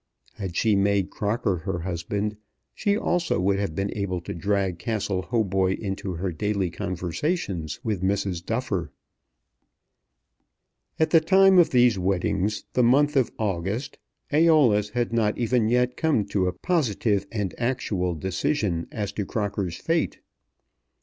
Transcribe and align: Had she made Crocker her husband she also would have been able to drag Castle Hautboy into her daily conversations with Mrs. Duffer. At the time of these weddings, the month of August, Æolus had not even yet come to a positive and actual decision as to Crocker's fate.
Had 0.33 0.55
she 0.55 0.75
made 0.75 1.11
Crocker 1.11 1.57
her 1.57 1.81
husband 1.81 2.35
she 2.73 2.97
also 2.97 3.39
would 3.39 3.59
have 3.59 3.75
been 3.75 3.95
able 3.95 4.19
to 4.21 4.33
drag 4.33 4.79
Castle 4.79 5.21
Hautboy 5.21 5.77
into 5.77 6.13
her 6.13 6.31
daily 6.31 6.71
conversations 6.71 7.79
with 7.83 8.01
Mrs. 8.01 8.43
Duffer. 8.43 8.91
At 10.99 11.11
the 11.11 11.21
time 11.21 11.59
of 11.59 11.69
these 11.69 11.99
weddings, 11.99 12.63
the 12.73 12.81
month 12.81 13.15
of 13.15 13.31
August, 13.37 13.99
Æolus 14.33 14.89
had 14.93 15.13
not 15.13 15.37
even 15.37 15.69
yet 15.69 15.95
come 15.95 16.25
to 16.29 16.47
a 16.47 16.51
positive 16.53 17.27
and 17.31 17.53
actual 17.59 18.15
decision 18.15 18.87
as 18.91 19.11
to 19.11 19.23
Crocker's 19.23 19.77
fate. 19.77 20.17